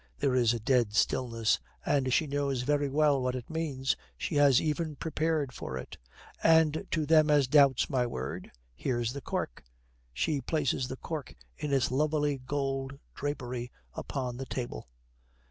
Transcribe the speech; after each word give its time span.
There 0.17 0.33
is 0.33 0.51
a 0.51 0.59
dead 0.59 0.95
stillness, 0.95 1.59
and 1.85 2.11
she 2.11 2.25
knows 2.25 2.63
very 2.63 2.89
well 2.89 3.21
what 3.21 3.35
it 3.35 3.51
means, 3.51 3.95
she 4.17 4.33
has 4.37 4.59
even 4.59 4.95
prepared 4.95 5.53
for 5.53 5.77
it: 5.77 5.95
'And 6.41 6.87
to 6.89 7.05
them 7.05 7.29
as 7.29 7.47
doubts 7.47 7.87
my 7.87 8.07
word 8.07 8.51
here's 8.73 9.13
the 9.13 9.21
cork.' 9.21 9.63
She 10.11 10.41
places 10.41 10.87
the 10.87 10.97
cork, 10.97 11.35
in 11.55 11.71
its 11.71 11.91
lovely 11.91 12.39
gold 12.39 12.97
drapery, 13.13 13.71
upon 13.93 14.37
the 14.37 14.47
table. 14.47 14.87